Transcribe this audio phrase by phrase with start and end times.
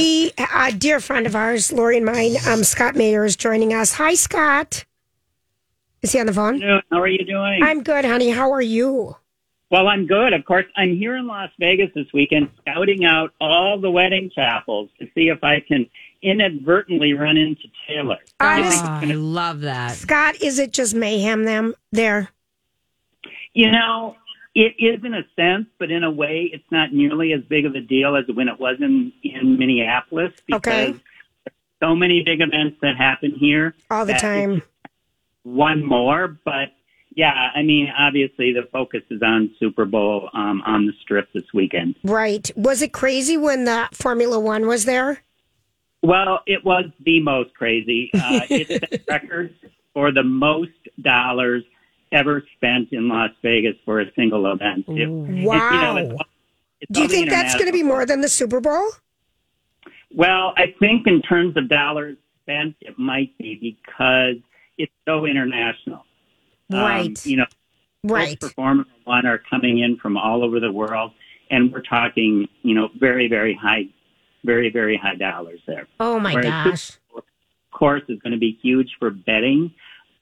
[0.00, 3.92] We, a dear friend of ours, Lori and mine, um, Scott Mayer is joining us.
[3.94, 4.86] Hi, Scott.
[6.00, 6.58] Is he on the phone?
[6.58, 7.60] Hello, How are you doing?
[7.62, 8.30] I'm good, honey.
[8.30, 9.16] How are you?
[9.70, 10.32] well, I'm good.
[10.32, 14.88] Of course, I'm here in Las Vegas this weekend, scouting out all the wedding chapels
[14.98, 15.86] to see if I can
[16.22, 18.16] inadvertently run into Taylor.
[18.40, 19.92] Honest- Oh, I love that.
[19.96, 22.30] Scott, is it just mayhem them there?
[23.52, 24.16] You know,
[24.54, 27.74] it is in a sense, but in a way, it's not nearly as big of
[27.74, 30.84] a deal as when it was in in Minneapolis because Okay.
[30.90, 31.00] there's
[31.80, 33.74] so many big events that happen here.
[33.90, 34.62] All the time.
[35.42, 36.72] One more, but
[37.14, 41.52] yeah, I mean, obviously the focus is on Super Bowl um, on the strip this
[41.54, 41.96] weekend.
[42.04, 42.50] Right.
[42.56, 45.22] Was it crazy when the Formula One was there?
[46.02, 48.10] Well, it was the most crazy.
[48.14, 49.54] Uh, it set records
[49.94, 51.64] for the most dollars
[52.12, 54.84] ever spent in Las Vegas for a single event.
[54.88, 55.94] It- it- you Wow.
[55.94, 56.18] know, it's-
[56.80, 58.88] it's Do you think that's going to be more than the Super Bowl?
[60.12, 64.36] Well, I think in terms of dollars spent, it might be because
[64.76, 66.04] it's so international.
[66.72, 67.26] Um, Right.
[67.26, 67.46] you know,
[68.02, 68.38] Right.
[68.40, 71.12] performers one are coming in from all over the world,
[71.50, 73.86] and we're talking, you know, very, very high,
[74.44, 75.86] very, very high dollars there.
[76.00, 76.90] Oh my Whereas gosh.
[77.14, 77.24] Of
[77.78, 79.72] course, is going to be huge for betting,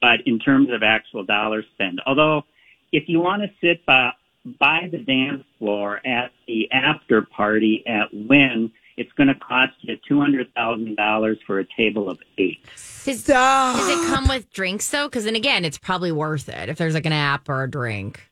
[0.01, 2.43] but in terms of actual dollar spend, although
[2.91, 4.11] if you want to sit by,
[4.59, 9.97] by the dance floor at the after party at Wynn, it's going to cost you
[10.07, 12.63] two hundred thousand dollars for a table of eight.
[13.05, 15.07] Does, does it come with drinks though?
[15.07, 18.29] Because then again, it's probably worth it if there's like an app or a drink.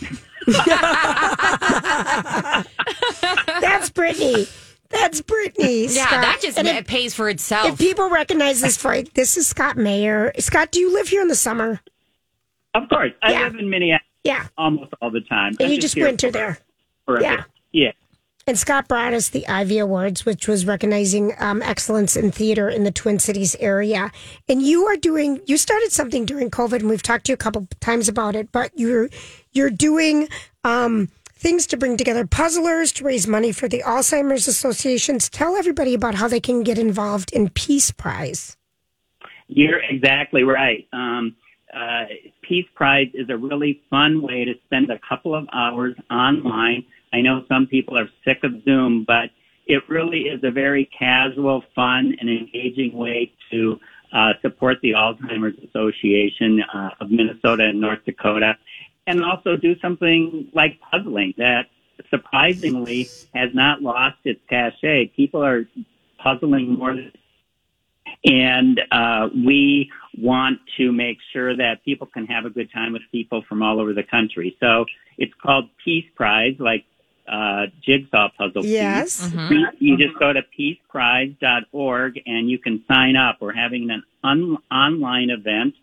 [3.60, 4.46] That's Brittany.
[4.90, 5.82] That's Brittany.
[5.86, 6.22] Yeah, Scott.
[6.22, 7.68] that just And it if, pays for itself.
[7.68, 10.32] if people recognize this fight, this is Scott Mayer.
[10.38, 11.80] Scott, do you live here in the summer?
[12.74, 13.44] Of course, I Yeah.
[13.44, 14.46] live in Minneapolis Yeah.
[14.58, 15.52] almost all the time.
[15.60, 16.58] And I'm you just here winter there.
[17.06, 17.44] for a Yeah.
[17.72, 17.92] Yeah.
[18.46, 22.82] And Scott brought us the Ivey Awards, which was recognizing um, excellence in theater in
[22.84, 24.10] the Twin Cities area.
[24.48, 27.36] And you are doing, you started something during COVID, and we've talked to you a
[27.36, 28.50] couple times about it.
[28.50, 29.08] But you're
[29.52, 30.28] you're doing
[30.64, 35.30] um, things to bring together puzzlers to raise money for the Alzheimer's Associations.
[35.30, 38.58] Tell everybody about how they can get involved in Piece Prize.
[39.48, 40.86] You're exactly right.
[40.92, 41.34] Um,
[41.74, 42.04] uh,
[42.42, 46.84] Piece Prize is a really fun way to spend a couple of hours online.
[47.12, 49.30] I know some people are sick of Zoom, but
[49.66, 53.80] it really is a very casual, fun, and engaging way to
[54.12, 58.58] uh, support the Alzheimer's Association uh, of Minnesota and North Dakota,
[59.10, 61.66] and also do something like puzzling that
[62.08, 65.06] surprisingly has not lost its cachet.
[65.16, 65.66] People are
[66.18, 66.96] puzzling more
[68.24, 73.02] and uh, we want to make sure that people can have a good time with
[73.12, 74.56] people from all over the country.
[74.60, 74.84] So
[75.16, 76.84] it's called Piece Prize, like
[77.28, 78.62] uh, jigsaw puzzle.
[78.62, 78.72] piece.
[78.72, 79.30] Yes.
[79.30, 79.70] Mhm.
[79.78, 83.36] You just go to pieceprize.org and you can sign up.
[83.40, 85.74] We're having an un- online event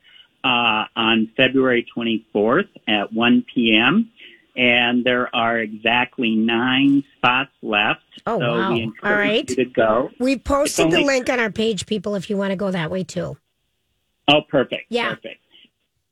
[0.47, 4.11] uh, on February 24th at 1 p.m.
[4.55, 8.01] And there are exactly nine spots left.
[8.25, 8.71] Oh, so wow.
[8.71, 9.49] we All encourage right.
[9.49, 10.09] you to go.
[10.19, 12.89] We posted It's the link on our page, people, if you want to go that
[12.89, 13.37] way too.
[14.27, 14.85] Oh, perfect.
[14.89, 15.09] Yeah.
[15.09, 15.41] Perfect.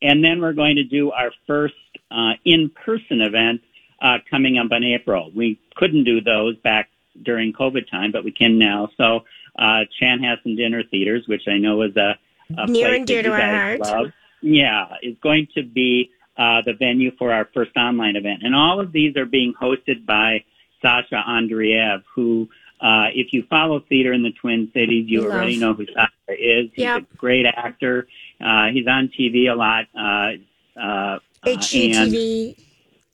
[0.01, 1.73] And then we're going to do our first
[2.11, 3.61] uh, in-person event
[4.01, 5.31] uh, coming up in April.
[5.33, 6.89] We couldn't do those back
[7.23, 8.89] during COVID time, but we can now.
[8.97, 9.21] So
[9.57, 12.17] uh, Chanhassen Dinner Theaters, which I know is a,
[12.57, 13.79] a Near place and dear that to you our guys heart.
[13.79, 14.11] love.
[14.45, 18.43] Yeah, is going to be uh, the venue for our first online event.
[18.43, 20.43] And all of these are being hosted by
[20.83, 22.47] Sasha Andreev, who,
[22.79, 26.69] uh, if you follow theater in the Twin Cities, you already know who Sasha is.
[26.75, 27.05] He's Yep.
[27.11, 28.07] a great actor.
[28.39, 29.85] Uh, he's on TV a lot.
[29.97, 32.55] Uh, uh, HGTV,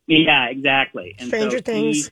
[0.08, 1.16] yeah, exactly.
[1.18, 2.12] And Stranger so Things.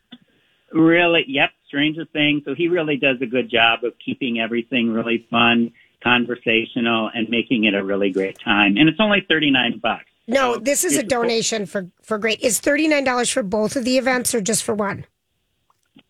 [0.72, 2.44] Really, yep, Stranger Things.
[2.46, 5.72] So he really does a good job of keeping everything really fun,
[6.04, 8.78] conversational, and making it a really great time.
[8.78, 10.06] And it's only thirty nine bucks.
[10.28, 12.40] No, So this is a donation for for great.
[12.42, 15.06] Is thirty nine dollars for both of the events or just for one?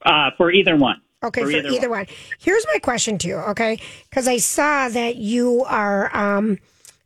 [0.06, 1.02] Uh, for either one.
[1.24, 2.00] Okay, For for, either either, one.
[2.00, 2.08] one.
[2.40, 3.36] Here's my question to you.
[3.36, 3.80] Okay,
[4.10, 6.58] because I saw that you are um,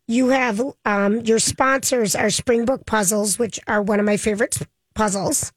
[0.07, 4.57] you have um, your sponsors are Springbok Puzzles, which are one of my favorite
[4.93, 5.51] puzzles.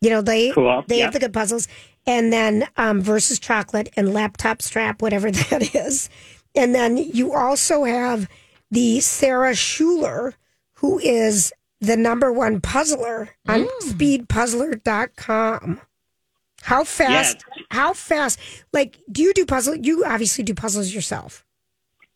[0.00, 1.66] You know they Cool, they have the good puzzles,
[2.06, 6.08] and then um, versus chocolate and laptop strap, whatever that is,
[6.54, 8.28] and then you also have
[8.70, 10.34] the Sarah Schuler,
[10.74, 15.80] who is the number one puzzler on speedpuzzler.com.
[16.62, 17.44] How fast?
[17.70, 18.38] How fast?
[18.72, 19.74] Like, do you do puzzle?
[19.76, 21.44] You obviously do puzzles yourself.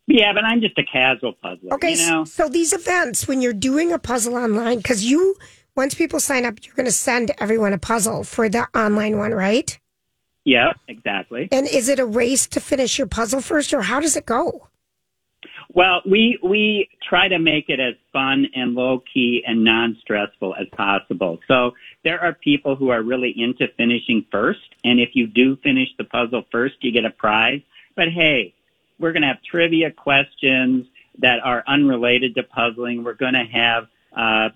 [0.07, 1.75] Yeah, but I'm just a casual puzzler.
[1.75, 2.25] Okay, you know.
[2.25, 5.37] so these events, when you're doing a puzzle online, because you,
[5.79, 9.33] once people sign up, you're going to send everyone a puzzle for the online one,
[9.33, 9.79] right?
[10.45, 11.49] Yeah, exactly.
[11.53, 14.67] And is it a race to finish your puzzle first, or how does it go?
[15.73, 20.57] Well, we we try to make it as fun and low key and non stressful
[20.57, 21.39] as possible.
[21.47, 25.91] So there are people who are really into finishing first, and if you do finish
[25.97, 27.61] the puzzle first, you get a prize.
[27.95, 28.53] But hey,
[28.99, 30.87] we're going to have trivia questions
[31.19, 33.05] that are unrelated to puzzling.
[33.05, 33.87] We're going to have
[34.17, 34.49] uh,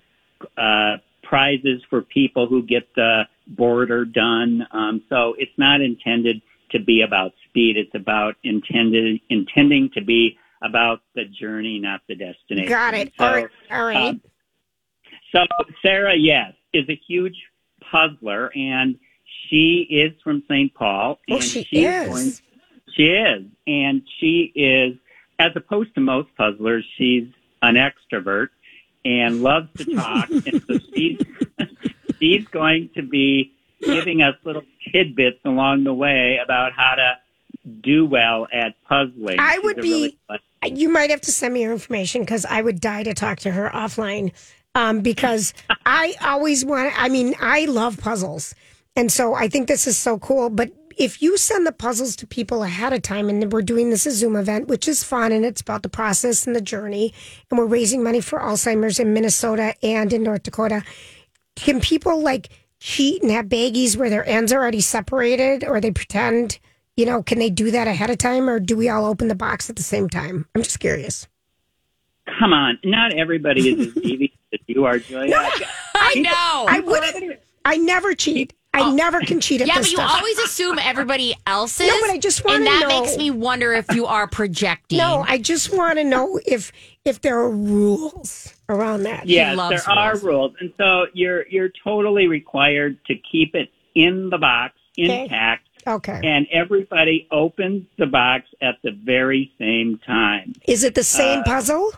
[0.57, 0.97] uh,
[1.33, 4.67] prizes for people who get the border done.
[4.69, 7.75] Um, so it's not intended to be about speed.
[7.75, 12.69] It's about intended intending to be about the journey, not the destination.
[12.69, 13.13] Got it.
[13.17, 13.47] So, all right.
[13.71, 14.09] All right.
[14.09, 14.21] um,
[15.33, 15.39] so
[15.81, 17.35] Sarah, yes, is a huge
[17.91, 18.99] puzzler, and
[19.49, 20.71] she is from St.
[20.75, 21.17] Paul.
[21.31, 22.07] oh, and she she's is.
[22.09, 22.33] going-
[22.95, 24.97] she is, and she is,
[25.39, 27.27] as opposed to most puzzlers, she's
[27.63, 28.49] an extrovert
[29.05, 31.19] and loves to talk, and so she's
[32.19, 37.17] she's going to be giving us little tidbits along the way about how to
[37.81, 39.37] do well at puzzling.
[39.39, 40.19] I would be- really
[40.65, 43.51] you might have to send me your information because I would die to talk to
[43.51, 44.31] her offline.
[44.75, 45.53] Um, because
[45.85, 46.93] I always want.
[46.99, 48.55] I mean, I love puzzles,
[48.95, 50.49] and so I think this is so cool.
[50.49, 54.05] But if you send the puzzles to people ahead of time, and we're doing this
[54.05, 57.13] a Zoom event, which is fun, and it's about the process and the journey,
[57.49, 60.83] and we're raising money for Alzheimer's in Minnesota and in North Dakota.
[61.55, 62.49] Can people like
[62.79, 66.59] cheat and have baggies where their ends are already separated, or they pretend?
[66.95, 69.35] You know, can they do that ahead of time, or do we all open the
[69.35, 70.47] box at the same time?
[70.55, 71.27] I'm just curious.
[72.39, 75.35] Come on, not everybody is as devious as you are, Julia.
[75.95, 76.65] I know.
[76.69, 77.39] I would.
[77.65, 78.53] I never cheat.
[78.75, 79.71] I never can cheat at Oh.
[79.73, 80.15] yeah, this but you stuff.
[80.17, 81.87] always assume everybody else's.
[81.87, 82.71] No, but I just wanna know.
[82.71, 84.97] And that know- makes me wonder if you are projecting.
[84.97, 86.71] no, I just want to know if
[87.05, 89.27] if there are rules around that.
[89.27, 90.23] Yes, loves there are rules.
[90.23, 95.23] rules, and so you're you're totally required to keep it in the box Okay.
[95.23, 96.19] intact, Okay.
[96.23, 100.53] and everybody opens the box at the very same time.
[100.67, 101.91] Is it the same Uh, puzzle?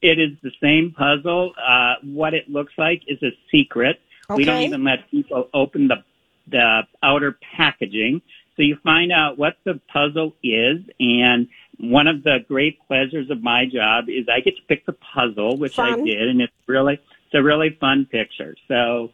[0.00, 1.52] It is the same puzzle.
[1.60, 4.00] Uh, what it looks like is a secret.
[4.36, 6.04] We don't even let people open the
[6.46, 8.22] the outer packaging.
[8.56, 11.48] So you find out what the puzzle is, and
[11.78, 15.56] one of the great pleasures of my job is I get to pick the puzzle,
[15.56, 18.54] which I did, and it's really it's a really fun picture.
[18.66, 19.12] So,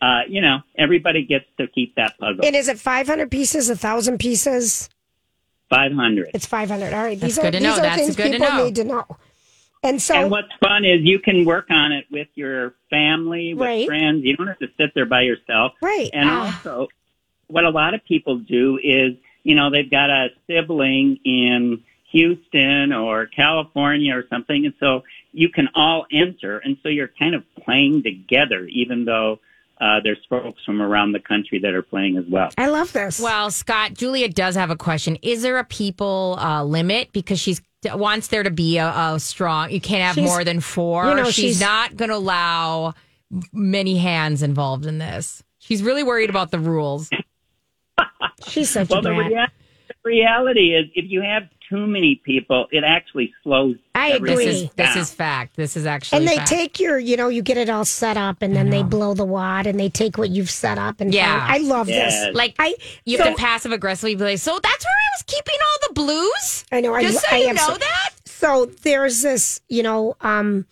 [0.00, 2.44] uh, you know, everybody gets to keep that puzzle.
[2.44, 4.88] And is it 500 pieces, a 1,000 pieces?
[5.68, 6.30] Five hundred.
[6.32, 6.92] It's 500.
[6.92, 7.18] All right.
[7.18, 7.72] That's These are, good to these know.
[7.72, 8.64] are That's things good to know.
[8.64, 9.04] need to know.
[9.82, 13.66] And so, And what's fun is you can work on it with your family, with
[13.66, 13.86] Right.
[13.86, 14.24] friends.
[14.24, 15.72] You don't have to sit there by yourself.
[15.82, 16.10] right.
[16.12, 16.88] And Ah, also,
[17.48, 19.14] what a lot of people do is,
[19.44, 25.02] you know, they've got a sibling in Houston or California or something, and so
[25.32, 29.38] you can all enter, and so you're kind of playing together, even though
[29.78, 32.48] uh, there's folks from around the country that are playing as well.
[32.56, 33.20] I love this.
[33.20, 35.18] Well, Scott, Julia does have a question.
[35.20, 39.70] Is there a people uh, limit because she's wants there to be a, a strong?
[39.70, 41.06] You can't have She's- more than four.
[41.08, 42.94] you know, she's, she's- not going to allow
[43.52, 45.42] many hands involved in this.
[45.58, 47.10] She's really worried about the rules.
[48.46, 49.46] She's such Well, a the, rea-
[50.04, 53.76] reality is, if you have too many people, it actually slows.
[53.94, 54.46] I This agree.
[54.46, 55.56] is this is fact.
[55.56, 56.48] This is actually And they fact.
[56.48, 59.24] take your, you know, you get it all set up, and then they blow the
[59.24, 61.00] wad, and they take what you've set up.
[61.00, 61.46] And Yeah.
[61.48, 62.26] I love Yes.
[62.26, 62.34] this.
[62.34, 62.74] like I
[63.04, 65.88] you so- have to passive aggressively be like, so that's where I was keeping all
[65.88, 66.64] the blues.
[66.72, 66.94] I know.
[66.94, 68.10] I, so I you know so- that.
[68.26, 70.66] So there's this, you know, um,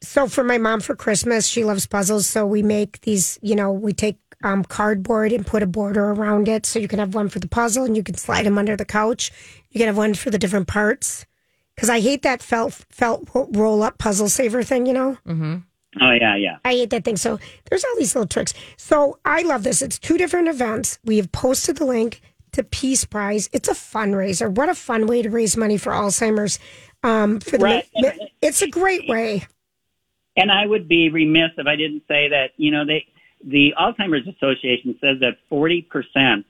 [0.00, 2.26] so for my mom for Christmas, she loves puzzles.
[2.28, 6.46] So we make these, you know, we take um, cardboard and put a border around
[6.48, 6.64] it.
[6.66, 8.84] So you can have one for the puzzle and you can slide them under the
[8.84, 9.32] couch.
[9.70, 11.26] You can have one for the different parts.
[11.76, 15.16] Cause I hate that felt, felt roll up puzzle saver thing, you know?
[16.00, 16.58] Oh yeah, yeah.
[16.64, 17.16] I hate that thing.
[17.16, 18.52] So there's all these little tricks.
[18.76, 19.80] So I love this.
[19.80, 20.98] It's two different events.
[21.04, 22.20] We have posted the link
[22.52, 23.48] to Piece Prize.
[23.52, 24.50] It's a fundraiser.
[24.50, 26.58] What a fun way to raise money for Alzheimer's.
[27.04, 27.84] Um, for the Right.
[28.42, 29.46] it's a great way.
[30.36, 33.06] And I would be remiss if I didn't say that, you know, they,
[33.44, 36.44] the Alzheimer's Association says that 40%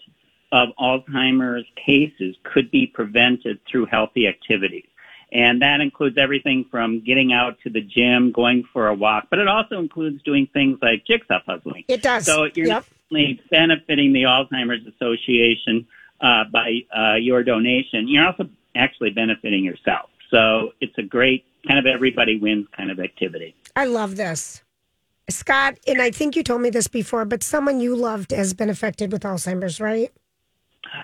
[0.53, 4.87] of Alzheimer's cases could be prevented through healthy activities.
[5.31, 9.39] And that includes everything from getting out to the gym, going for a walk, but
[9.39, 11.85] it also includes doing things like jigsaw puzzling.
[11.87, 12.25] It does.
[12.25, 12.85] So you're Yep.
[13.51, 15.87] benefiting the Alzheimer's Association
[16.21, 20.11] uh, by uh, your donation, you're also actually benefiting yourself.
[20.31, 23.55] So it's a great kind of everybody wins kind of activity.
[23.77, 24.63] I love this.
[25.31, 28.71] Scott, and I think you told me this before, but someone you loved has been
[28.71, 30.11] affected with Alzheimer's, right?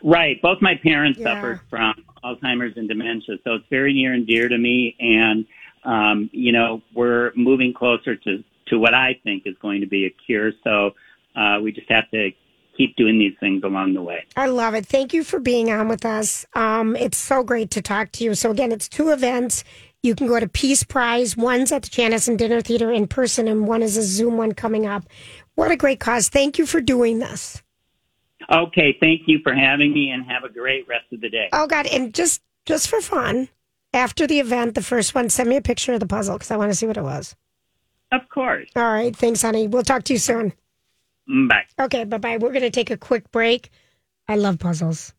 [0.02, 0.40] Right.
[0.42, 1.34] Both my parents Yeah.
[1.34, 4.96] suffered from Alzheimer's and dementia, so it's very near and dear to me.
[5.00, 5.46] And
[5.84, 10.06] um, you know, we're moving closer to to what I think is going to be
[10.06, 10.52] a cure.
[10.64, 10.94] So
[11.36, 12.30] uh, we just have to
[12.76, 14.24] keep doing these things along the way.
[14.36, 14.86] I love it.
[14.86, 16.46] Thank you for being on with us.
[16.54, 18.34] Um, it's so great to talk to you.
[18.34, 19.64] So again, it's two events.
[20.02, 21.36] You can go to Piece Prize.
[21.36, 24.86] One's at the Chanhassen Dinner Theater in person, and one is a Zoom one coming
[24.86, 25.04] up.
[25.54, 26.28] What a great cause!
[26.28, 27.62] Thank you for doing this.
[28.50, 31.48] Okay, thank you for having me, and have a great rest of the day.
[31.52, 31.86] Oh God!
[31.86, 33.48] And just just for fun,
[33.92, 36.56] after the event, the first one, send me a picture of the puzzle because I
[36.56, 37.34] want to see what it was.
[38.12, 38.68] Of course.
[38.76, 39.14] All right.
[39.14, 39.66] Thanks, honey.
[39.68, 40.52] We'll talk to you soon.
[41.28, 41.64] Mm, Bye.
[41.80, 42.04] Okay.
[42.04, 42.36] Bye bye.
[42.36, 43.70] We're going to take a quick break.
[44.28, 45.12] I love puzzles.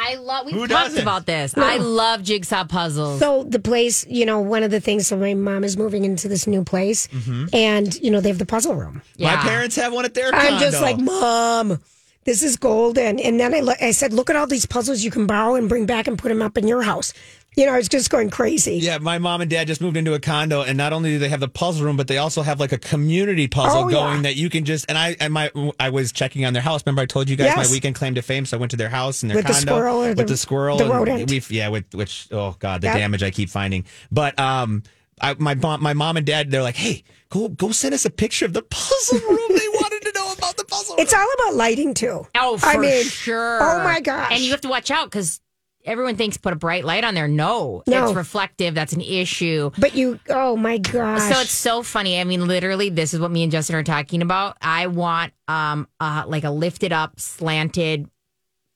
[0.00, 0.46] I love.
[0.46, 1.02] We Who talked doesn't?
[1.02, 1.56] about this.
[1.56, 3.18] I love jigsaw puzzles.
[3.18, 5.08] So the place, you know, one of the things.
[5.08, 7.08] So my mom is moving into this new place,
[7.52, 9.02] and you know they have the puzzle room.
[9.16, 9.34] yeah.
[9.34, 10.46] My parents have one at their condo.
[10.54, 11.80] I'm just like, mom,
[12.28, 12.98] this is gold.
[12.98, 15.54] And and then I, lo- I said, look at all these puzzles you can borrow
[15.54, 17.12] and bring back and put them up in your house.
[17.56, 18.74] You know, I was just going crazy.
[18.76, 21.30] Yeah, my mom and dad just moved into a condo, and not only do they
[21.30, 24.22] have the puzzle room, but they also have like a community puzzle Oh, going yeah.
[24.22, 24.84] that you can just.
[24.88, 26.82] And I and my I was checking on their house.
[26.86, 27.68] Remember, I told you guys Yes.
[27.68, 29.54] my weekend claim to fame, so I went to their house and their With the
[29.54, 31.30] squirrel or with the- the squirrel, the and rodent.
[31.30, 32.96] We've yeah, with which oh god, the Yep.
[32.98, 33.86] damage I keep finding.
[34.12, 34.84] But um,
[35.20, 38.10] I, my mom, my mom and dad, they're like, hey, go go send us a
[38.10, 39.38] picture of the puzzle room.
[39.50, 40.96] they wanted to know about the puzzle.
[40.98, 42.26] It's all about lighting too.
[42.36, 43.58] Oh, for I mean, sure.
[43.62, 44.30] Oh my gosh.
[44.32, 45.40] And you have to watch out because
[45.84, 47.28] everyone thinks put a bright light on there.
[47.28, 48.06] No, No.
[48.06, 48.74] it's reflective.
[48.74, 49.70] That's an issue.
[49.78, 51.32] But you, oh my gosh.
[51.32, 52.20] So it's so funny.
[52.20, 54.56] I mean, literally, this is what me and Justin are talking about.
[54.60, 58.08] I want um uh like a lifted up, slanted,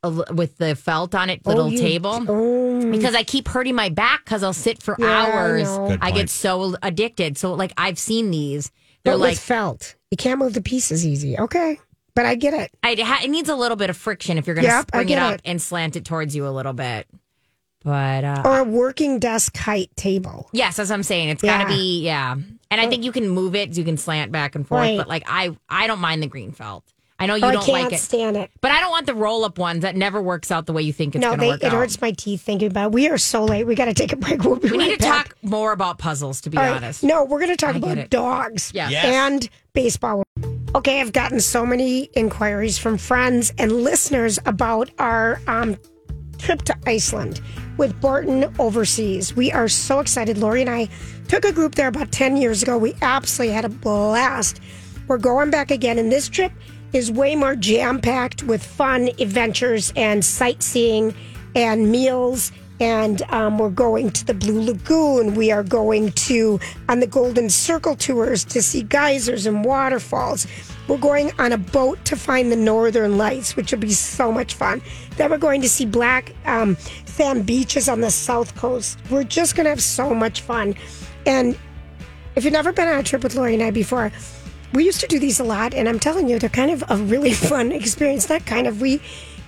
[0.05, 2.25] with the felt on it, little you- table.
[2.29, 5.65] Oh, Because I keep hurting my back because I'll sit for Yeah, hours.
[5.65, 5.89] know.
[5.91, 7.39] Good I get so addicted.
[7.39, 8.71] So like I've seen these.
[9.05, 9.95] They're but like with felt.
[10.11, 11.39] You can't move the pieces easy.
[11.39, 11.79] Okay.
[12.15, 12.71] But I get it.
[12.83, 14.91] I, it ha- it needs a little bit of friction if you're going to Yep,
[14.93, 15.41] I bring it up it.
[15.45, 17.07] and slant it towards you a little bit.
[17.85, 20.49] But uh, Or a working desk height table.
[20.53, 21.31] yes, that's what I'm saying.
[21.31, 22.35] It's got to be yeah.
[22.71, 23.77] And I think you can move it.
[23.77, 24.81] You can slant back and forth.
[24.81, 24.97] Right.
[24.99, 26.85] But like I, I don't mind the green felt.
[27.23, 28.51] I know you Oh, don't can't like it, stand it.
[28.61, 30.93] but I don't want the roll up ones that never works out the way you
[30.93, 31.73] think it's No, going to they, work it out.
[31.73, 32.93] hurts my teeth thinking about it.
[32.93, 33.65] We are so late.
[33.65, 34.43] We got to take a break.
[34.45, 35.29] We'll be we right need to back.
[35.29, 36.41] talk more about puzzles.
[36.43, 36.77] To be All right.
[36.77, 38.89] honest, No, we're going to talk I about dogs Yeah.
[38.89, 39.05] Yes.
[39.07, 40.23] and baseball.
[40.75, 45.77] Okay, I've gotten so many inquiries from friends and listeners about our um,
[46.39, 47.41] trip to Iceland
[47.77, 49.37] with Borton Overseas.
[49.37, 50.39] We are so excited.
[50.39, 50.89] Lori and I
[51.29, 52.79] took a group there about 10 years ago.
[52.79, 54.61] We absolutely had a blast.
[55.09, 56.53] We're going back again, and this trip
[56.93, 61.15] is way more jam packed with fun adventures and sightseeing
[61.55, 62.53] and meals.
[62.81, 65.35] And um, we're going to the Blue Lagoon.
[65.35, 66.59] We are going to
[66.89, 70.49] on the Golden Circle tours to see geysers and waterfalls.
[70.89, 74.55] We're going on a boat to find the Northern Lights, which will be so much
[74.55, 74.83] fun.
[75.17, 78.99] Then we're going to see black um, sand beaches on the South Coast.
[79.11, 80.75] We're just going to have so much fun.
[81.25, 81.57] And
[82.35, 84.11] if you've never been on a trip with Lori and I before,
[84.73, 86.97] we used to do these a lot, and I'm telling you, they're kind of a
[86.97, 88.27] really fun experience.
[88.27, 89.01] That kind of we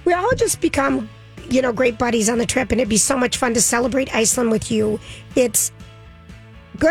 [0.05, 1.09] we all just become
[1.49, 4.15] you know great buddies on the trip, and it'd be so much fun to celebrate
[4.15, 5.01] Iceland with you.
[5.37, 5.73] It's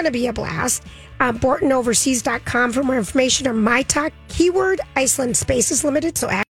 [0.06, 0.84] to be a blast.
[1.20, 6.28] Uh, BortonOverseas.com for more information or my talk keyword Iceland space is limited, so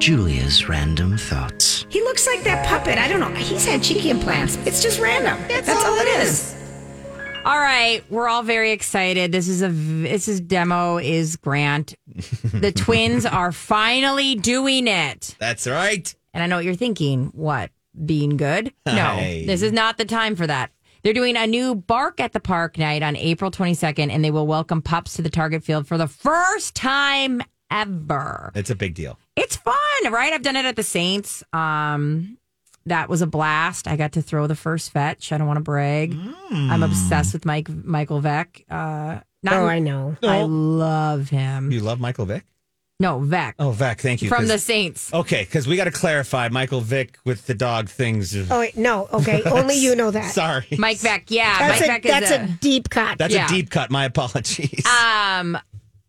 [0.00, 1.84] Julia's random thoughts.
[1.90, 2.96] He looks like that puppet.
[2.96, 3.28] I don't know.
[3.38, 4.56] He's had cheeky implants.
[4.64, 5.38] It's just random.
[5.46, 6.56] That's, all, it is.
[7.44, 9.30] All right, we're all very excited.
[9.30, 11.94] This is a this is demo is Grant.
[12.44, 15.36] the twins are finally doing it.
[15.38, 16.12] That's right.
[16.32, 17.26] And I know what you're thinking.
[17.34, 17.70] What?
[18.06, 18.72] being good.
[18.86, 19.44] No, Hey.
[19.46, 20.70] this is not the time for that.
[21.02, 24.46] They're doing a new Bark at the Park night on April 22nd, and they will
[24.46, 28.52] welcome pups to the Target field for the first time ever.
[28.54, 29.18] It's a big deal.
[29.36, 29.74] It's fun,
[30.10, 30.32] right?
[30.32, 31.42] I've done it at the Saints.
[31.52, 32.36] Um,
[32.86, 33.86] that was a blast.
[33.86, 35.32] I got to throw the first fetch.
[35.32, 36.16] I don't want to brag.
[36.50, 38.64] I'm obsessed with Mike Michael Vick.
[38.70, 40.16] Uh, not, Oh, I know.
[40.22, 41.70] I love him.
[41.72, 42.44] You love Michael Vick?
[42.98, 44.28] No, Vick Oh, Vick, thank you.
[44.28, 45.10] From the Saints.
[45.14, 48.36] Okay, because we got to clarify Michael Vick with the dog things.
[48.50, 49.08] Oh wait, no.
[49.10, 50.32] Okay, only you know that.
[50.32, 50.66] Sorry.
[50.78, 53.16] Mike Vick, yeah, That's, Mike a, Vick is that's a, a deep cut.
[53.16, 53.46] That's Yeah.
[53.46, 53.90] a deep cut.
[53.90, 54.84] My apologies.
[54.86, 55.56] Um,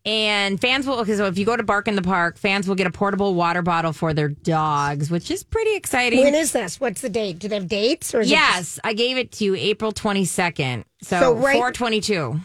[0.05, 1.15] and fans will okay.
[1.15, 3.61] So if you go to Bark in the Park, fans will get a portable water
[3.61, 6.23] bottle for their dogs, which is pretty exciting.
[6.23, 6.79] when is this?
[6.79, 7.39] What's the date?
[7.39, 9.91] Do they have dates or is it just- yes, I gave it to you April
[9.91, 10.85] twenty second.
[11.03, 12.39] So, So right- four twenty two.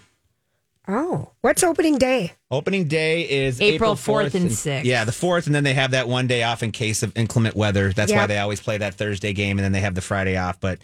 [0.89, 2.33] oh, what's opening day?
[2.51, 4.85] Opening day is April April 4th 4th and 6th.
[4.85, 7.57] Yeah, the 4th, and then they have that one day off in case of inclement
[7.57, 7.93] weather.
[7.93, 8.29] That's why Yep.
[8.29, 10.61] they always play that Thursday game, and then they have the Friday off.
[10.61, 10.79] But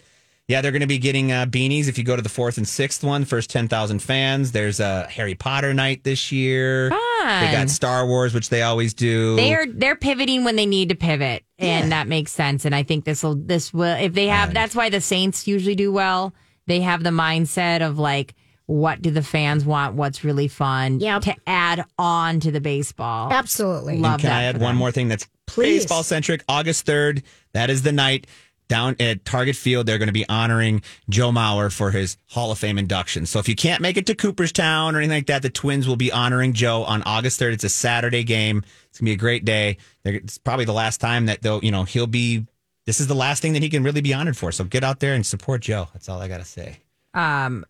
[0.47, 2.65] yeah, they're going to be getting uh, beanies if you go to the 4th and
[2.65, 4.51] 6th one, first 10,000 fans.
[4.51, 6.89] There's a Harry Potter night this year.
[6.89, 9.37] They got Star Wars, which they always do.
[9.37, 12.65] They are they're pivoting when they need to pivot, and that makes sense.
[12.65, 14.53] And I think this will this will if they have.
[14.53, 16.33] That's why the Saints usually do well.
[16.67, 18.35] They have the mindset of like,
[18.65, 19.95] what do the fans want?
[19.95, 20.99] What's really fun?
[20.99, 21.21] Yep.
[21.23, 23.31] To add on to the baseball.
[23.31, 23.97] Absolutely.
[23.99, 25.83] Love And can that I add one more thing that's Please.
[25.83, 26.43] baseball centric?
[26.49, 27.23] August 3rd,
[27.53, 28.27] that is the night
[28.73, 29.85] down at Target Field.
[29.85, 33.27] They're going to be honoring Joe Mauer for his Hall of Fame induction.
[33.27, 35.95] So if you can't make it to Cooperstown or anything like that, the Twins will
[35.95, 37.53] be honoring Joe on August 3rd.
[37.53, 38.63] It's a Saturday game.
[38.89, 39.77] It's going to be a great day.
[40.03, 42.47] It's probably the last time that they'll, you know, he'll be,
[42.85, 44.51] this is the last thing that he can really be honored for.
[44.51, 45.87] So get out there and support Joe.
[45.93, 46.77] That's all I got to say.
[47.13, 47.65] Um,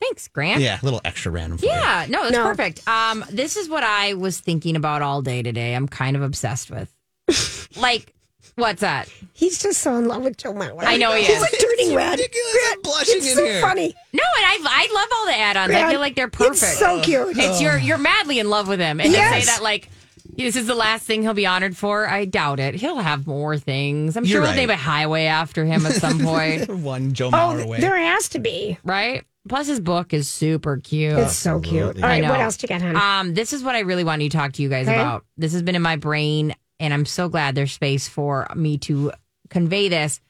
[0.00, 0.60] thanks, Grant.
[0.62, 1.72] Yeah, a little extra random for you.
[1.72, 2.44] Yeah, no, it's No.
[2.44, 2.86] perfect.
[2.86, 5.74] Um, this is what I was thinking about all day today.
[5.74, 6.92] I'm kind of obsessed with.
[7.76, 8.12] like,
[8.56, 9.08] what's that?
[9.32, 10.82] He's just so in love with Joe Mauer.
[10.84, 11.40] I know he He's is.
[11.40, 12.10] like turning red.
[12.18, 12.56] ridiculous.
[12.72, 13.60] I'm blushing It's in so here.
[13.60, 13.94] funny.
[14.12, 15.72] No, and I I love all the add-ons.
[15.72, 16.54] I Yeah, feel like they're perfect.
[16.62, 17.36] It's so cute.
[17.36, 19.44] It's you're you're madly in love with him, and to Yes.
[19.44, 19.88] say that like
[20.36, 22.74] this is the last thing he'll be honored for, I doubt it.
[22.74, 24.16] He'll have more things.
[24.16, 24.56] I'm You're sure they'll right.
[24.56, 26.66] name a highway after him at some point.
[26.66, 27.80] point, One Joe Oh, Mauer away.
[27.80, 28.76] there has to be.
[28.84, 29.24] right?
[29.48, 31.16] Plus, his book is super cute.
[31.18, 31.82] It's so cute.
[31.82, 32.02] All Absolutely.
[32.02, 32.98] right, what else do you got, honey?
[32.98, 34.98] Um, this is what I really wanted to talk to you guys Okay.
[35.00, 35.24] about.
[35.38, 39.12] This has been in my brain, and I'm so glad there's space for me to
[39.50, 40.20] convey this.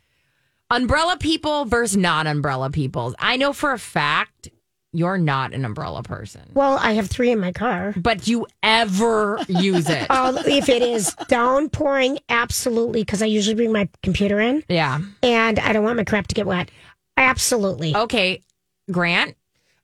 [0.70, 3.14] Umbrella people versus non umbrella people.
[3.18, 4.48] I know for a fact
[4.92, 7.92] you're not an umbrella person, well, I have three in my car.
[7.96, 10.06] but you ever use it.
[10.08, 15.00] Uh, if it is downpouring, absolutely, because I usually bring my computer in yeah.
[15.22, 16.70] and I don't want my crap to get wet.
[17.16, 17.94] Absolutely.
[17.94, 18.42] Okay.
[18.90, 19.36] Grant,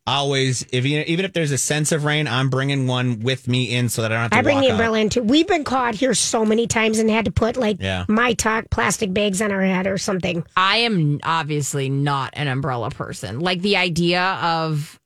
[0.06, 3.72] always if you, even if there's a sense of rain i'm bringing one with me
[3.74, 4.72] in so that i don't have to I bring walk the out.
[4.72, 5.22] umbrella in too.
[5.22, 8.04] We've been caught here so many times and had to put like Yeah.
[8.08, 10.44] my talk plastic bags on our head or something.
[10.56, 13.38] I am obviously not an umbrella person.
[13.40, 14.98] Like the idea of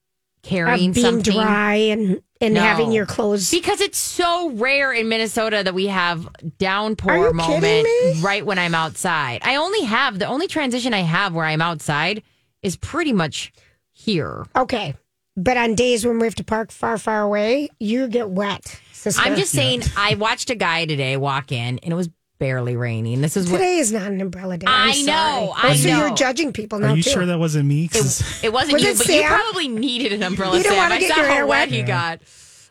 [0.43, 1.33] carrying Of being something.
[1.35, 2.61] dry and and No.
[2.61, 3.51] having your clothes.
[3.51, 8.21] Because it's so rare in Minnesota that we have Are you downpour kidding moment me?
[8.23, 9.41] right when I'm outside.
[9.45, 12.23] I only have the only transition I have where I'm outside
[12.63, 13.53] is pretty much
[13.97, 14.45] here.
[14.55, 14.95] Okay,
[15.37, 18.79] but on days when we have to park far, far away, you get wet.
[18.93, 19.23] sister.
[19.23, 23.23] I'm just saying I watched a guy today walk in and it was barely raining.
[23.23, 24.67] This is what Today is not an umbrella day.
[24.69, 25.53] I'm I know, sorry.
[25.57, 26.07] I Oh, so know.
[26.07, 27.11] you're judging people now Are you too.
[27.11, 27.89] sure that wasn't me?
[27.89, 29.29] 'Cause- it wasn't Was you, it but you Sam?
[29.41, 30.59] probably needed an umbrella.
[30.59, 30.83] You don't Sam.
[30.83, 31.77] wanna I get saw your how hair wet wet?
[31.77, 32.21] he got.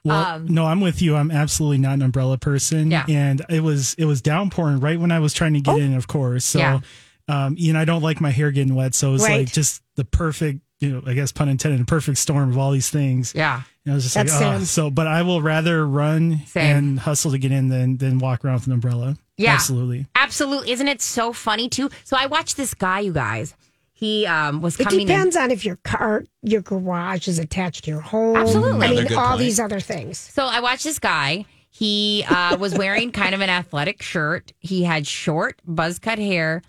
[0.04, 1.16] well, um, no, I'm with you.
[1.16, 2.92] I'm absolutely not an umbrella person.
[2.92, 3.06] Yeah.
[3.10, 5.78] And it was it was downpouring right when I was trying to get Oh.
[5.78, 6.46] in, of course.
[6.46, 6.80] So Yeah.
[7.28, 8.94] um, you know, I don't like my hair getting wet.
[8.94, 9.40] So it was Right.
[9.48, 12.72] like just the perfect, you know, I guess pun intended, a perfect storm of all
[12.72, 13.34] these things.
[13.36, 13.62] Yeah.
[13.86, 16.76] And I was just That's like, oh, so but I will rather run Same.
[16.78, 19.18] and hustle to get in than than walk around with an umbrella.
[19.38, 19.54] Yeah.
[19.54, 20.08] Absolutely.
[20.16, 20.72] Absolutely.
[20.72, 21.90] Isn't it so funny too?
[22.04, 23.56] So I watched this guy, you guys.
[23.94, 25.08] He um, was It coming in.
[25.08, 28.36] depends on if your car, your garage is attached to your home.
[28.36, 28.88] Absolutely.
[28.88, 29.40] I mean, all point.
[29.40, 30.18] these other things.
[30.18, 31.46] So I watched this guy.
[31.70, 34.52] He uh, was wearing kind of an athletic shirt.
[34.60, 36.62] He had short, buzz cut hair,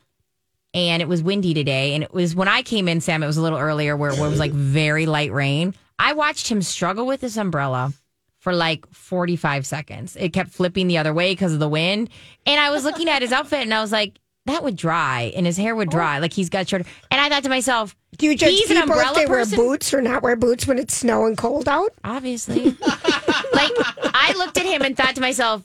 [0.76, 1.94] and it was windy today.
[1.94, 4.26] And it was when I came in, Sam, it was a little earlier where, where
[4.26, 5.74] it was like very light rain.
[5.98, 7.92] I watched him struggle with his umbrella
[8.38, 10.16] for like 45 seconds.
[10.16, 12.10] It kept flipping the other way because of the wind.
[12.44, 15.46] And I was looking at his outfit and I was like, that would dry and
[15.46, 16.18] his hair would dry.
[16.18, 16.82] Like he's got short.
[17.10, 19.58] And I thought to myself, Do you judge he's an people if umbrella they person?
[19.58, 21.92] wear boots or not wear boots when it's snow and cold out?
[22.04, 22.64] obviously.
[23.52, 23.72] like
[24.14, 25.62] I looked at him and thought to myself,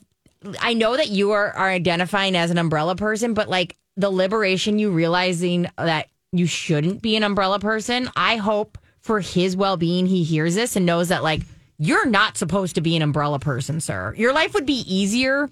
[0.60, 4.78] I know that you are, are identifying as an umbrella person, but like the liberation
[4.78, 10.06] you realizing that you shouldn't be an umbrella person, I hope for his well being
[10.06, 11.42] he hears this and knows that like
[11.78, 14.14] you're not supposed to be an umbrella person, sir.
[14.16, 15.50] Your life would be easier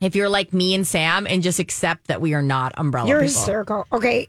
[0.00, 3.18] if you're like me and Sam and just accept that we are not umbrella You're
[3.20, 3.34] people.
[3.34, 3.86] hysterical.
[3.92, 4.28] Okay.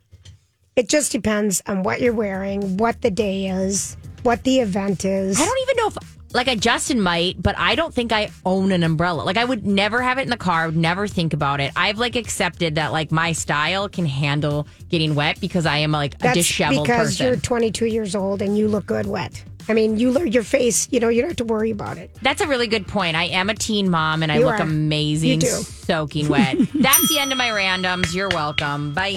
[0.76, 5.40] It just depends on what you're wearing, what the day is, what the event is.
[5.40, 8.72] I don't even know if like I Justin might, but I don't think I own
[8.72, 9.24] an umbrella.
[9.24, 11.72] Like I would never have it in the car, I would never think about it.
[11.76, 16.16] I've like accepted that like my style can handle getting wet because I am like
[16.16, 17.26] a That's disheveled because person.
[17.28, 19.44] you're 22 years old and you look good wet.
[19.70, 20.88] I mean, you look your face.
[20.92, 22.12] You know, you don't have to worry about it.
[22.22, 23.16] That's a really good point.
[23.16, 24.64] I am a teen mom and I You look are.
[24.64, 25.48] amazing You do.
[25.48, 26.58] soaking wet.
[26.74, 28.14] That's the end of my randoms.
[28.14, 28.94] You're welcome.
[28.94, 29.12] Bye.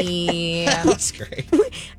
[0.85, 1.47] That's great.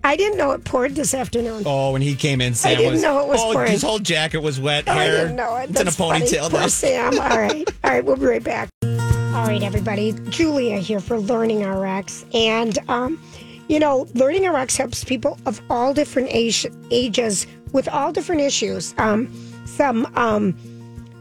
[0.03, 1.63] I didn't know it poured this afternoon.
[1.65, 3.01] Oh, when he came in, Sam I didn't was.
[3.01, 3.71] know it was oh, pouring.
[3.71, 4.85] his whole jacket was wet.
[4.87, 5.17] Oh, I hair.
[5.23, 5.69] didn't know it.
[5.69, 6.25] It's in a That's funny.
[6.25, 6.69] ponytail Poor.
[6.69, 7.19] Sam.
[7.19, 7.67] All right.
[7.83, 8.03] All right.
[8.05, 8.69] We'll be right back.
[8.83, 10.13] All right, everybody.
[10.29, 12.25] Julia here for Learning RX.
[12.33, 13.21] And, um,
[13.67, 18.95] you know, Learning RX helps people of all different age, ages with all different issues.
[18.97, 19.29] Um,
[19.65, 20.57] some, um,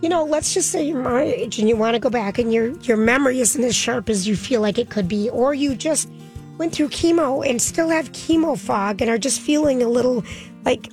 [0.01, 2.53] you know, let's just say you're my age and you want to go back and
[2.53, 5.75] your your memory isn't as sharp as you feel like it could be, or you
[5.75, 6.09] just
[6.57, 10.25] went through chemo and still have chemo fog and are just feeling a little
[10.65, 10.93] like,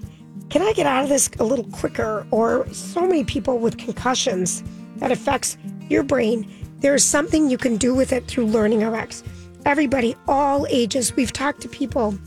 [0.50, 2.26] can I get out of this a little quicker?
[2.32, 4.63] Or so many people with concussions
[4.97, 5.58] that affects
[5.89, 6.50] your brain.
[6.80, 9.24] There's something you can do with it through Learning RX.
[9.63, 11.15] Everybody, all ages.
[11.15, 12.17] We've talked to people.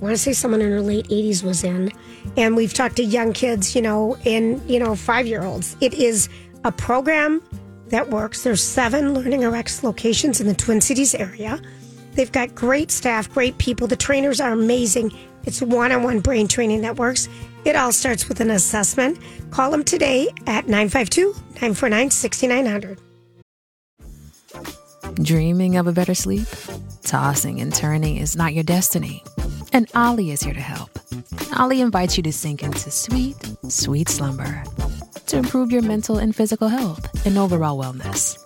[0.00, 1.92] I want to say someone in her late 80s was in,
[2.36, 5.76] and we've talked to young kids, you know, and you know, five year olds.
[5.82, 6.30] It is
[6.64, 7.42] a program
[7.88, 8.42] that works.
[8.42, 11.60] There's seven Learning RX locations in the Twin Cities area.
[12.14, 13.86] They've got great staff, great people.
[13.86, 15.12] The trainers are amazing.
[15.44, 17.28] It's one on one brain training that works.
[17.66, 19.18] It all starts with an assessment.
[19.50, 22.98] Call them today at 952 949 6900.
[25.22, 26.46] Dreaming of a better sleep?
[27.02, 29.22] Tossing and turning is not your destiny.
[29.72, 30.90] And Olly is here to help.
[31.58, 33.36] Olly invites you to sink into sweet,
[33.68, 34.64] sweet slumber
[35.26, 38.36] to improve your mental and physical health and overall wellness.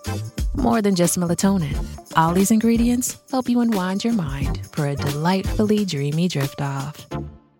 [0.55, 1.75] More than just melatonin,
[2.15, 7.05] Olly's ingredients help you unwind your mind for a delightfully dreamy drift off.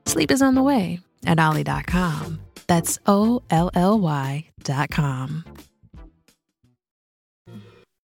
[0.06, 2.40] Sleep is on the way at Olly.com.
[2.68, 5.44] That's O L L Y.com.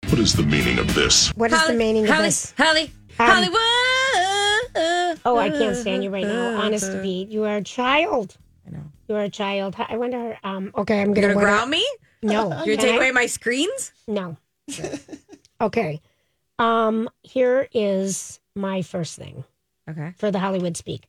[0.08, 1.30] What is the meaning of this?
[1.30, 2.54] What is the meaning of Holly, this?
[2.58, 3.60] Holly, Um, Hollywood.
[5.24, 6.60] Oh, I can't stand you right now.
[6.60, 8.36] Honest to be, you are a child.
[8.66, 8.82] I know.
[9.08, 9.76] You are a child.
[9.78, 10.38] I wonder.
[10.42, 10.72] Um.
[10.76, 11.26] Okay, I'm You're gonna.
[11.28, 11.86] gonna wonder- ground me?
[12.22, 12.48] No.
[12.64, 13.92] You're gonna take away my screens?
[14.08, 14.36] No.
[15.60, 16.00] okay.
[16.58, 17.08] Um.
[17.22, 19.44] Here is my first thing
[19.88, 20.12] Okay.
[20.16, 21.06] for the Hollywood speak.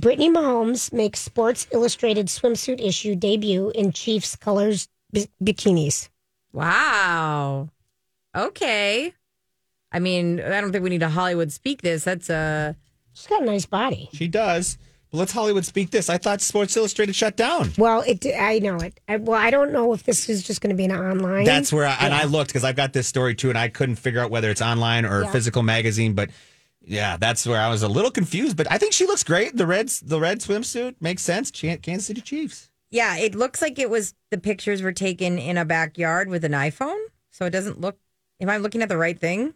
[0.00, 6.08] Brittany Mahomes makes Sports Illustrated swimsuit issue debut in Chiefs colors bi- bikinis.
[6.52, 7.68] Wow.
[8.34, 9.12] Okay.
[9.92, 12.02] I mean, I don't think we need to Hollywood speak this.
[12.04, 12.72] That's uh
[13.14, 14.10] She's got a nice body.
[14.12, 14.76] She does.
[15.10, 16.10] But let's Hollywood speak this.
[16.10, 17.70] I thought Sports Illustrated shut down.
[17.78, 18.26] Well, it.
[18.36, 18.98] I know it.
[19.08, 21.44] I, well, I don't know if this is just going to be an online.
[21.44, 23.96] That's where, I, and I looked because I've got this story too, and I couldn't
[23.96, 25.30] figure out whether it's online or Yeah.
[25.32, 26.14] physical magazine.
[26.14, 26.30] But
[26.84, 28.56] yeah, that's where I was a little confused.
[28.56, 29.56] But I think she looks great.
[29.56, 31.50] The reds, the red swimsuit makes sense.
[31.52, 32.70] Chan- Kansas City Chiefs.
[32.90, 36.52] yeah, it looks like it was the pictures were taken in a backyard with an
[36.52, 36.98] iPhone.
[37.30, 37.96] So it doesn't look
[38.40, 39.54] am I looking at the right thing?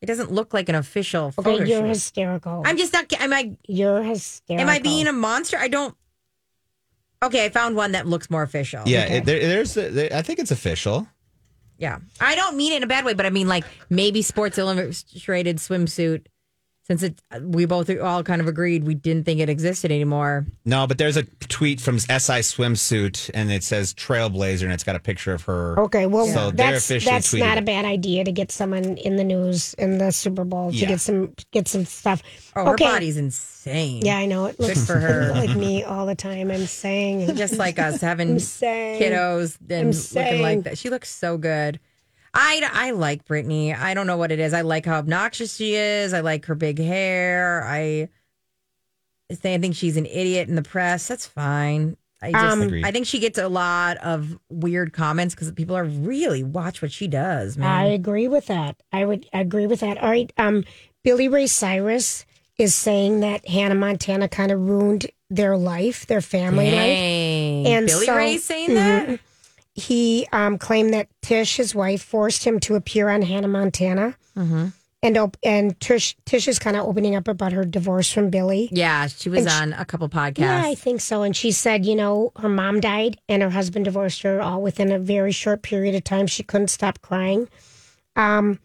[0.00, 1.88] It doesn't look like an official Okay, photo you're shoot.
[1.88, 2.62] hysterical.
[2.64, 4.62] I'm just not am I You're hysterical.
[4.62, 5.56] am I being a monster?
[5.58, 5.94] I don't
[7.22, 8.82] Okay, I found one that looks more official.
[8.86, 9.74] Yeah, it, there, there's.
[9.74, 11.06] There, I think it's official.
[11.76, 11.98] Yeah.
[12.18, 15.58] I don't mean it in a bad way, but I mean like maybe Sports Illustrated
[15.58, 16.26] swimsuit
[16.90, 20.44] since it we both all kind of agreed we didn't think it existed anymore.
[20.64, 24.96] No, but there's a tweet from SI Swimsuit, and it says Trailblazer, and it's got
[24.96, 25.78] a picture of her.
[25.78, 28.96] Okay, well, so they're that's officially that's tweeted not a bad idea to get someone
[28.96, 30.88] in the news in the Super Bowl to Yeah.
[30.88, 32.24] get some get some stuff.
[32.56, 32.84] Oh, her okay.
[32.86, 34.02] body's insane.
[34.04, 35.30] Yeah, I know it Good looks for her.
[35.34, 36.50] like me all the time.
[36.50, 40.42] I'm saying, Just like us having I'm kiddos I'm and looking saying.
[40.42, 40.76] like that.
[40.78, 41.78] She looks so good.
[42.32, 43.74] I, I like Brittany.
[43.74, 44.54] I don't know what it is.
[44.54, 46.12] I like how obnoxious she is.
[46.12, 47.64] I like her big hair.
[47.66, 48.08] I
[49.30, 51.08] I think she's an idiot in the press.
[51.08, 51.96] That's fine.
[52.22, 55.84] I just Um, I think she gets a lot of weird comments because people are
[55.84, 57.68] really watch what she does, man.
[57.68, 58.76] I agree with that.
[58.92, 59.98] I would agree with that.
[59.98, 60.64] All right, um,
[61.02, 62.26] Billy Ray Cyrus
[62.58, 66.76] is saying that Hannah Montana kind of ruined their life, their family life.
[67.72, 69.20] And Billy so- Ray's saying that.
[69.74, 74.66] He um, claimed that Tish, his wife, forced him to appear on Hannah Montana, Mm-hmm.
[75.02, 78.68] and op- and Tish Tish is kind of opening up about her divorce from Billy.
[78.72, 80.38] Yeah, she was And she- on a couple podcasts.
[80.38, 81.22] Yeah, I think so.
[81.22, 84.90] And she said, you know, her mom died and her husband divorced her all within
[84.92, 86.26] a very short period of time.
[86.26, 87.48] She couldn't stop crying.
[88.16, 88.58] Um,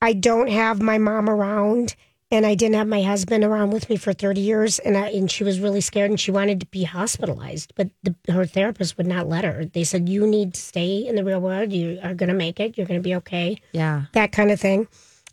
[0.00, 1.94] I don't have my mom around
[2.32, 5.30] and I didn't have my husband around with me for 30 years, and I, and
[5.30, 9.06] she was really scared, and she wanted to be hospitalized, but the, her therapist would
[9.06, 9.64] not let her.
[9.66, 11.72] They said, "You need to stay in the real world.
[11.72, 12.76] You are going to make it.
[12.76, 14.04] You're going to be okay." Yeah.
[14.14, 14.88] That kind of thing.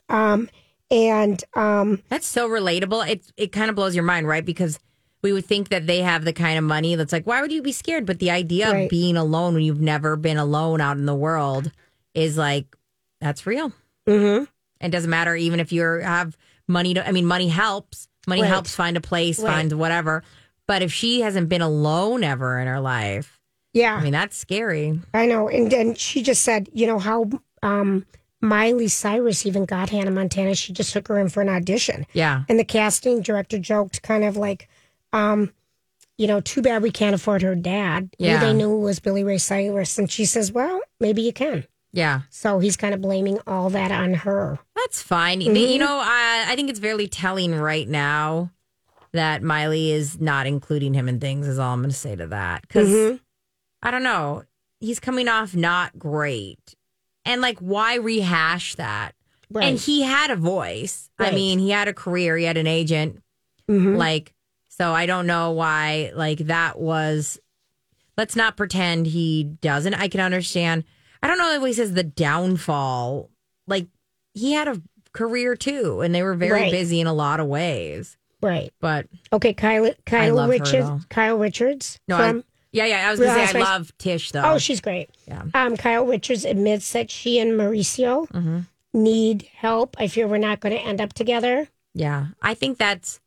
[0.10, 0.50] Um,
[0.92, 3.08] and um, That's so relatable.
[3.08, 4.46] It it kind of blows your mind, right?
[4.46, 4.78] Because
[5.22, 7.62] we would think that they have the kind of money that's like, why would you
[7.62, 8.06] be scared?
[8.06, 8.84] But the idea Right.
[8.84, 11.72] of being alone when you've never been alone out in the world
[12.14, 12.76] is like
[13.22, 13.72] that's real.
[14.08, 14.48] mhm.
[14.82, 16.38] It doesn't matter even if you have
[16.70, 18.08] money to I mean money helps.
[18.28, 18.48] Money Right.
[18.48, 19.52] helps find a place, Right.
[19.54, 20.24] find whatever.
[20.68, 23.40] But if she hasn't been alone ever in her life,
[23.74, 25.00] yeah, I mean that's scary.
[25.14, 25.50] I know.
[25.50, 27.30] And then she just said, you know, how
[27.64, 28.06] um,
[28.42, 30.56] Miley Cyrus even got Hannah Montana.
[30.56, 32.06] She just took her in for an audition.
[32.14, 32.44] Yeah.
[32.48, 34.70] And the casting director joked kind of like,
[35.12, 35.52] um,
[36.18, 38.10] you know, too bad we can't afford her dad.
[38.20, 38.40] Who Yeah.
[38.40, 39.98] they knew was Billy Ray Cyrus.
[39.98, 41.66] And she says, well, maybe you can.
[41.92, 42.22] Yeah.
[42.30, 44.60] So he's kind of blaming all that on her.
[44.76, 45.42] That's fine.
[45.42, 45.56] Mm-hmm.
[45.56, 48.52] You know, I, I think it's very telling right now
[49.12, 52.28] that Miley is not including him in things, is all I'm going to say to
[52.28, 52.62] that.
[52.62, 53.16] Because Mm-hmm.
[53.82, 54.44] I don't know.
[54.80, 56.76] He's coming off not great.
[57.26, 59.14] And like, why rehash that?
[59.50, 59.66] Right.
[59.66, 61.10] And he had a voice.
[61.18, 63.24] I mean, he had a career, he had an agent.
[63.70, 63.98] Mhm.
[63.98, 64.34] Like,
[64.68, 67.40] so I don't know why, like, that was.
[68.18, 69.94] Let's not pretend he doesn't.
[69.94, 70.84] I can understand.
[71.22, 73.30] I don't know if he says the downfall.
[73.68, 73.88] Like,
[74.34, 74.82] he had a
[75.14, 76.72] career too, and they were very Right.
[76.72, 78.18] busy in a lot of ways.
[78.42, 78.72] Right.
[78.80, 81.06] But Okay, Kyle, Kyle Richards.
[81.10, 82.00] Kyle Richards.
[82.08, 83.08] no, from, I, yeah, yeah.
[83.08, 84.44] I was gonna say I love Tish though.
[84.54, 85.10] Oh, she's great.
[85.28, 85.44] Yeah.
[85.54, 88.60] Um, Kyle Richards admits that she and Mauricio Mm-hmm.
[88.94, 89.96] need help.
[90.00, 91.68] I fear we're not going to end up together.
[91.94, 93.20] Yeah, I think that's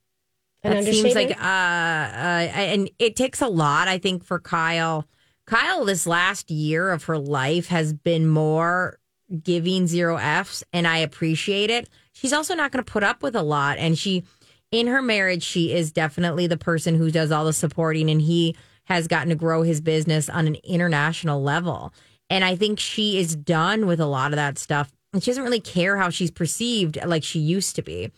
[0.63, 3.89] An that seems like uh, uh, and it takes a lot.
[3.89, 5.07] I think for Kyle,
[5.47, 8.99] Kyle, this last year of her life has been more
[9.43, 11.89] giving zero Fs, and I appreciate it.
[12.13, 14.25] She's also not going to put up with a lot, and she,
[14.71, 18.57] in her marriage, she is definitely the person who does all the supporting, and he
[18.85, 21.93] has gotten to grow his business on an international level.
[22.29, 24.93] And I think she is done with a lot of that stuff.
[25.13, 28.11] And she doesn't really care how she's perceived like she used to be.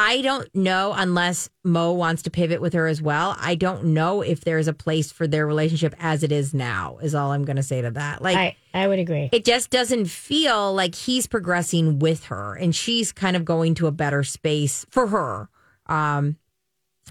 [0.00, 3.34] I don't know unless Mo wants to pivot with her as well.
[3.36, 7.16] I don't know if there's a place for their relationship as it is now, is
[7.16, 8.22] all I'm going to say to that.
[8.22, 9.28] Like, I, I would agree.
[9.32, 13.88] it just doesn't feel like he's progressing with her and she's kind of going to
[13.88, 15.48] a better space for her.
[15.86, 16.36] Um,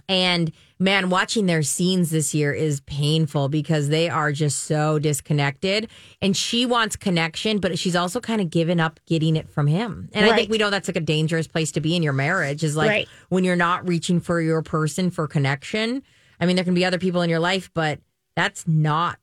[0.09, 5.89] and man, watching their scenes this year is painful because they are just so disconnected.
[6.21, 10.09] And she wants connection, but she's also kind of given up getting it from him.
[10.13, 12.63] And I think we know that's like a dangerous place to be in your marriage
[12.63, 13.07] is like Right.
[13.29, 16.03] when you're not reaching for your person for connection.
[16.39, 17.99] I mean, there can be other people in your life, but
[18.35, 19.17] that's not,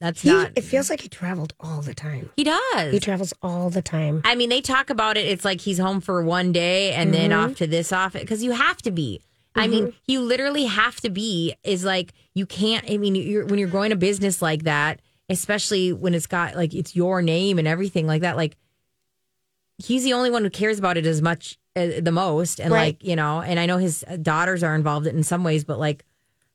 [0.00, 2.30] that's He, not, it feels like he traveled all the time.
[2.36, 2.92] he does.
[2.92, 4.20] He travels all the time.
[4.24, 5.26] I mean, they talk about it.
[5.26, 7.50] It's like he's home for one day and then Mm-hmm.
[7.52, 9.20] off to this office because you have to be.
[9.58, 11.54] I mean, you literally have to be.
[11.64, 12.88] Is like you can't.
[12.90, 16.74] I mean, you're, when you're growing a business like that, especially when it's got like
[16.74, 18.36] it's your name and everything like that.
[18.36, 18.56] Like
[19.78, 22.94] he's the only one who cares about it as much uh, the most, and Right.
[22.94, 23.40] like you know.
[23.40, 26.04] And I know his daughters are involved in some ways, but like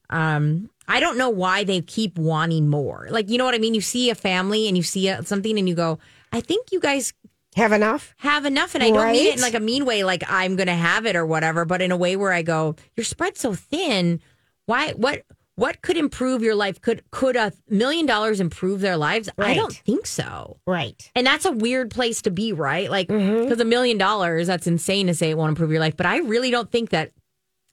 [0.10, 3.08] um I don't know why they keep wanting more.
[3.10, 3.74] Like, you know what I mean?
[3.74, 5.98] You see a family and you see a, something and you go,
[6.34, 7.14] I think you guys
[7.56, 8.14] Have enough?
[8.18, 8.76] have enough.
[8.76, 11.06] And I don't mean it in like a mean way, like I'm going to have
[11.06, 14.20] it or whatever, but in a way where I go, you're spread so thin.
[14.66, 15.24] Why, what,
[15.56, 16.82] what could improve your life?
[16.82, 19.30] Could, could a million dollars improve their lives?
[19.38, 20.58] I don't think so.
[20.66, 21.12] Right.
[21.16, 22.90] And that's a weird place to be, right?
[22.90, 23.44] Like, Mm-hmm.
[23.44, 25.96] because a million dollars, that's insane to say it won't improve your life.
[25.96, 27.12] But I really don't think that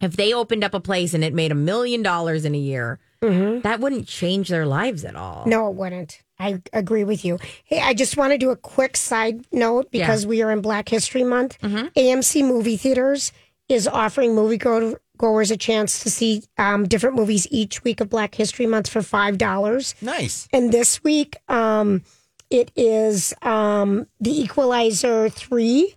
[0.03, 2.99] if they opened up a place and it made a million dollars in a year,
[3.21, 5.41] that wouldn't change their lives at all.
[5.41, 5.51] Mm-hmm.
[5.51, 6.23] No, it wouldn't.
[6.39, 7.39] I agree with you.
[7.65, 10.89] Hey, I just want to do a quick side note because we are in Black
[10.89, 11.61] History Month.
[11.61, 11.89] Mm-hmm.
[11.89, 13.33] AMC Movie Theaters
[13.69, 18.67] is offering moviegoers a chance to see um, different movies each week of Black History
[18.67, 19.95] Month for five dollars.
[20.01, 20.49] Nice.
[20.53, 22.03] And this week, um,
[22.49, 25.95] it is um, The Equalizer three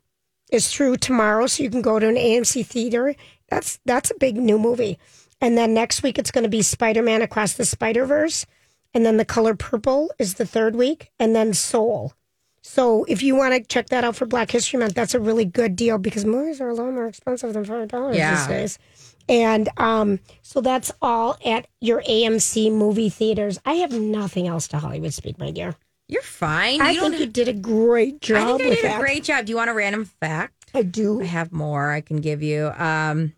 [0.52, 3.16] is through tomorrow, so you can go to an AMC theater.
[3.50, 5.00] That's that's a big new movie.
[5.44, 8.46] And then next week, it's going to be Spider Man Across the Spider Verse,
[8.94, 12.14] and then The Color Purple is the third week, and then Soul.
[12.62, 15.44] So if you want to check that out for Black History Month, that's a really
[15.44, 18.38] good deal because movies are a lot more expensive than five dollars Yeah.
[18.38, 18.80] these days.
[19.28, 23.60] And um, so that's all at your AMC movie theaters.
[23.66, 25.76] I have nothing else to Hollywood speak, my dear.
[26.08, 26.82] You're fine.
[26.82, 28.98] I you think don't you did a great job I think I with did that.
[28.98, 29.46] a great job.
[29.46, 30.72] Do you want a random fact?
[30.74, 31.22] I do.
[31.22, 32.68] I have more I can give you.
[32.78, 33.34] Um,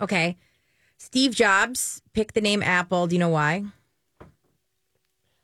[0.00, 0.36] okay.
[1.02, 3.08] Steve Jobs picked the name Apple.
[3.08, 3.64] Do you know why?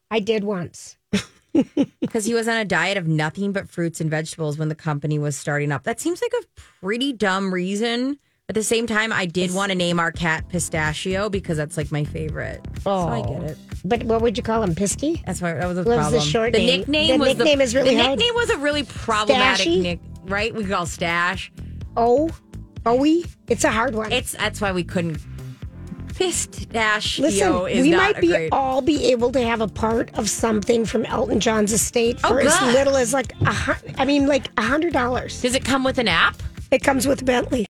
[0.08, 0.96] I did once.
[2.00, 5.18] because he was on a diet of nothing but fruits and vegetables when the company
[5.18, 5.82] was starting up.
[5.82, 8.20] That seems like a pretty dumb reason.
[8.48, 11.90] At the same time, I did want to name our cat Pistachio because that's like
[11.90, 12.64] my favorite.
[12.82, 13.40] So I oh.
[13.40, 13.58] get it.
[13.84, 14.76] But what would you call him?
[14.76, 15.24] Pisky?
[15.26, 16.22] That's why that was What was the problem.
[16.22, 16.80] short the name?
[16.80, 18.18] nickname The was nickname the, is really the hard.
[18.18, 19.82] nickname was a really problematic Stashy?
[19.82, 20.54] nick, right?
[20.54, 21.50] We call Stash.
[21.96, 22.30] Oh,
[22.84, 23.28] Owie?
[23.48, 24.12] It's a hard one.
[24.12, 25.20] It's that's why we couldn't.
[26.18, 28.52] Pistachio Listen, is we not might be great.
[28.52, 32.40] all be able to have a part of something from Elton John's estate Oh, for
[32.40, 35.40] as little as like a hun- I mean, like a hundred dollars.
[35.40, 36.36] Does it come with an app?
[36.70, 37.66] It comes with Bentley.